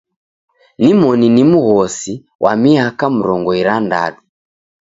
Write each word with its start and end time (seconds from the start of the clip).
Nimoni 0.77 1.29
ni 1.29 1.43
mghosi, 1.49 2.13
wa 2.43 2.51
miaka 2.63 3.05
mrongo 3.17 3.49
irandadu. 3.61 4.19